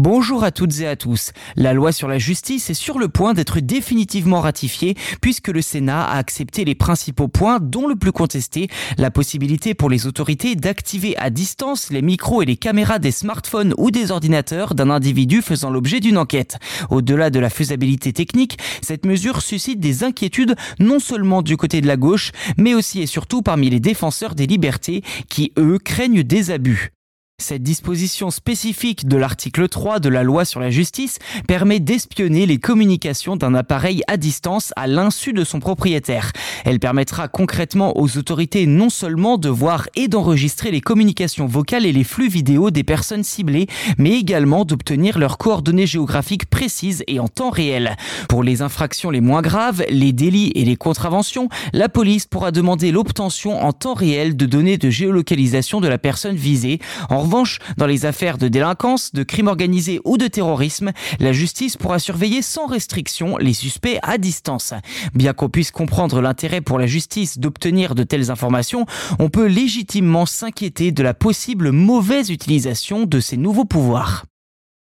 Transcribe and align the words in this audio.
Bonjour 0.00 0.44
à 0.44 0.52
toutes 0.52 0.78
et 0.78 0.86
à 0.86 0.94
tous. 0.94 1.32
La 1.56 1.72
loi 1.72 1.90
sur 1.90 2.06
la 2.06 2.18
justice 2.18 2.70
est 2.70 2.74
sur 2.74 3.00
le 3.00 3.08
point 3.08 3.34
d'être 3.34 3.58
définitivement 3.58 4.40
ratifiée 4.40 4.94
puisque 5.20 5.48
le 5.48 5.60
Sénat 5.60 6.04
a 6.04 6.18
accepté 6.18 6.64
les 6.64 6.76
principaux 6.76 7.26
points 7.26 7.58
dont 7.60 7.88
le 7.88 7.96
plus 7.96 8.12
contesté, 8.12 8.68
la 8.96 9.10
possibilité 9.10 9.74
pour 9.74 9.90
les 9.90 10.06
autorités 10.06 10.54
d'activer 10.54 11.16
à 11.16 11.30
distance 11.30 11.90
les 11.90 12.00
micros 12.00 12.42
et 12.42 12.46
les 12.46 12.56
caméras 12.56 13.00
des 13.00 13.10
smartphones 13.10 13.74
ou 13.76 13.90
des 13.90 14.12
ordinateurs 14.12 14.76
d'un 14.76 14.90
individu 14.90 15.42
faisant 15.42 15.70
l'objet 15.70 15.98
d'une 15.98 16.18
enquête. 16.18 16.58
Au-delà 16.90 17.30
de 17.30 17.40
la 17.40 17.50
faisabilité 17.50 18.12
technique, 18.12 18.56
cette 18.82 19.04
mesure 19.04 19.42
suscite 19.42 19.80
des 19.80 20.04
inquiétudes 20.04 20.54
non 20.78 21.00
seulement 21.00 21.42
du 21.42 21.56
côté 21.56 21.80
de 21.80 21.88
la 21.88 21.96
gauche, 21.96 22.30
mais 22.56 22.74
aussi 22.74 23.02
et 23.02 23.06
surtout 23.06 23.42
parmi 23.42 23.68
les 23.68 23.80
défenseurs 23.80 24.36
des 24.36 24.46
libertés 24.46 25.02
qui, 25.28 25.52
eux, 25.58 25.80
craignent 25.82 26.22
des 26.22 26.52
abus. 26.52 26.92
Cette 27.40 27.62
disposition 27.62 28.32
spécifique 28.32 29.06
de 29.06 29.16
l'article 29.16 29.68
3 29.68 30.00
de 30.00 30.08
la 30.08 30.24
loi 30.24 30.44
sur 30.44 30.58
la 30.58 30.70
justice 30.70 31.20
permet 31.46 31.78
d'espionner 31.78 32.46
les 32.46 32.58
communications 32.58 33.36
d'un 33.36 33.54
appareil 33.54 34.02
à 34.08 34.16
distance 34.16 34.72
à 34.74 34.88
l'insu 34.88 35.32
de 35.32 35.44
son 35.44 35.60
propriétaire. 35.60 36.32
Elle 36.64 36.80
permettra 36.80 37.28
concrètement 37.28 37.96
aux 37.96 38.18
autorités 38.18 38.66
non 38.66 38.90
seulement 38.90 39.38
de 39.38 39.48
voir 39.48 39.88
et 39.94 40.08
d'enregistrer 40.08 40.72
les 40.72 40.80
communications 40.80 41.46
vocales 41.46 41.86
et 41.86 41.92
les 41.92 42.02
flux 42.02 42.28
vidéo 42.28 42.72
des 42.72 42.82
personnes 42.82 43.22
ciblées, 43.22 43.68
mais 43.98 44.18
également 44.18 44.64
d'obtenir 44.64 45.16
leurs 45.16 45.38
coordonnées 45.38 45.86
géographiques 45.86 46.46
précises 46.46 47.04
et 47.06 47.20
en 47.20 47.28
temps 47.28 47.50
réel. 47.50 47.94
Pour 48.28 48.42
les 48.42 48.62
infractions 48.62 49.10
les 49.10 49.20
moins 49.20 49.42
graves, 49.42 49.84
les 49.90 50.12
délits 50.12 50.50
et 50.56 50.64
les 50.64 50.76
contraventions, 50.76 51.48
la 51.72 51.88
police 51.88 52.26
pourra 52.26 52.50
demander 52.50 52.90
l'obtention 52.90 53.62
en 53.62 53.72
temps 53.72 53.94
réel 53.94 54.36
de 54.36 54.44
données 54.44 54.76
de 54.76 54.90
géolocalisation 54.90 55.80
de 55.80 55.86
la 55.86 55.98
personne 55.98 56.34
visée. 56.34 56.80
Revanche, 57.28 57.58
dans 57.76 57.86
les 57.86 58.06
affaires 58.06 58.38
de 58.38 58.48
délinquance, 58.48 59.12
de 59.12 59.22
crimes 59.22 59.48
organisés 59.48 60.00
ou 60.04 60.16
de 60.16 60.26
terrorisme, 60.26 60.92
la 61.20 61.32
justice 61.32 61.76
pourra 61.76 61.98
surveiller 61.98 62.42
sans 62.42 62.66
restriction 62.66 63.36
les 63.36 63.52
suspects 63.52 63.98
à 64.02 64.18
distance. 64.18 64.72
Bien 65.14 65.34
qu'on 65.34 65.48
puisse 65.48 65.70
comprendre 65.70 66.20
l'intérêt 66.20 66.60
pour 66.60 66.78
la 66.78 66.86
justice 66.86 67.38
d'obtenir 67.38 67.94
de 67.94 68.02
telles 68.02 68.30
informations, 68.30 68.86
on 69.18 69.28
peut 69.28 69.46
légitimement 69.46 70.26
s'inquiéter 70.26 70.90
de 70.90 71.02
la 71.02 71.14
possible 71.14 71.70
mauvaise 71.70 72.30
utilisation 72.30 73.04
de 73.04 73.20
ces 73.20 73.36
nouveaux 73.36 73.66
pouvoirs. 73.66 74.24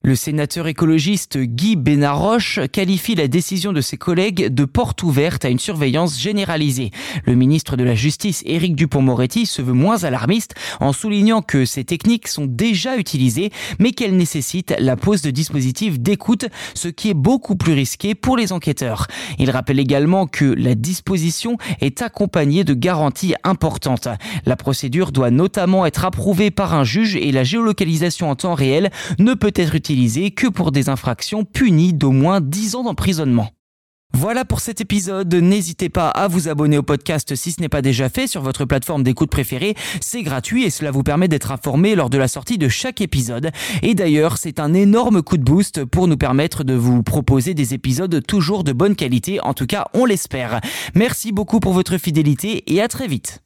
Le 0.03 0.15
sénateur 0.15 0.69
écologiste 0.69 1.37
Guy 1.37 1.75
Benaroche 1.75 2.61
qualifie 2.71 3.17
la 3.17 3.27
décision 3.27 3.73
de 3.73 3.81
ses 3.81 3.97
collègues 3.97 4.55
de 4.55 4.65
porte 4.65 5.03
ouverte 5.03 5.45
à 5.45 5.49
une 5.49 5.59
surveillance 5.59 6.21
généralisée. 6.21 6.93
Le 7.25 7.35
ministre 7.35 7.77
de 7.77 7.83
la 7.83 7.97
Justice, 7.97 8.45
Éric 8.47 8.77
Dupont-Moretti, 8.77 9.47
se 9.47 9.63
veut 9.63 9.73
moins 9.73 10.05
alarmiste 10.05 10.55
en 10.79 10.93
soulignant 10.93 11.43
que 11.43 11.65
ces 11.65 11.83
techniques 11.83 12.29
sont 12.29 12.47
déjà 12.47 12.97
utilisées, 12.99 13.51
mais 13.81 13.91
qu'elles 13.91 14.17
nécessitent 14.17 14.77
la 14.79 14.95
pose 14.95 15.23
de 15.23 15.33
dispositifs 15.33 15.99
d'écoute, 15.99 16.47
ce 16.75 16.87
qui 16.87 17.11
est 17.11 17.15
beaucoup 17.15 17.57
plus 17.57 17.73
risqué 17.73 18.15
pour 18.15 18.37
les 18.37 18.53
enquêteurs. 18.53 19.09
Il 19.41 19.51
rappelle 19.51 19.81
également 19.81 20.29
que 20.29 20.45
la 20.45 20.77
disposition 20.77 21.59
est 21.81 22.01
accompagnée 22.01 22.63
de 22.63 22.75
garanties 22.75 23.35
importantes. 23.43 24.07
La 24.45 24.55
procédure 24.55 25.11
doit 25.11 25.33
notamment 25.33 25.85
être 25.85 26.05
approuvée 26.05 26.53
par 26.53 26.75
un 26.75 26.85
juge 26.85 27.17
et 27.17 27.33
la 27.33 27.43
géolocalisation 27.43 28.31
en 28.31 28.37
temps 28.37 28.55
réel 28.55 28.91
ne 29.19 29.35
peut 29.35 29.53
être 29.57 29.75
utilisée 29.75 29.86
que 30.35 30.49
pour 30.49 30.73
des 30.73 30.89
infractions 30.89 31.45
punies 31.45 31.93
d'au 31.93 32.11
moins 32.11 32.41
10 32.41 32.75
ans 32.75 32.83
d'emprisonnement. 32.83 33.51
Voilà 34.13 34.45
pour 34.45 34.61
cet 34.61 34.81
épisode. 34.81 35.33
N'hésitez 35.33 35.91
pas 35.91 36.09
à 36.09 36.27
vous 36.27 36.49
abonner 36.49 36.77
au 36.77 36.83
podcast 36.83 37.37
si 37.37 37.53
ce 37.53 37.61
n'est 37.61 37.69
pas 37.69 37.83
déjà 37.83 38.09
fait 38.09 38.27
sur 38.27 38.43
votre 38.43 38.65
plateforme 38.65 39.05
d'écoute 39.05 39.31
préférée. 39.31 39.77
C'est 40.01 40.23
gratuit 40.23 40.65
et 40.65 40.71
cela 40.71 40.91
vous 40.91 41.05
permet 41.05 41.29
d'être 41.29 41.53
informé 41.53 41.95
lors 41.95 42.11
de 42.11 42.19
la 42.19 42.27
sortie 42.27 42.59
de 42.59 42.69
chaque 42.69 43.01
épisode. 43.01 43.53
Et 43.83 43.95
d'ailleurs, 43.95 44.39
c'est 44.39 44.59
un 44.59 44.75
énorme 44.75 45.23
coup 45.23 45.37
de 45.37 45.45
boost 45.45 45.85
pour 45.85 46.09
nous 46.09 46.17
permettre 46.17 46.65
de 46.65 46.75
vous 46.75 47.05
proposer 47.05 47.55
des 47.55 47.75
épisodes 47.75 48.25
toujours 48.27 48.65
de 48.65 48.73
bonne 48.73 48.97
qualité. 48.97 49.41
En 49.41 49.55
tout 49.55 49.67
cas, 49.67 49.87
on 49.95 50.05
l'espère. 50.05 50.61
Merci 50.95 51.31
beaucoup 51.31 51.61
pour 51.61 51.75
votre 51.75 51.97
fidélité 51.99 52.65
et 52.75 52.83
à 52.83 52.89
très 52.89 53.07
vite. 53.07 53.46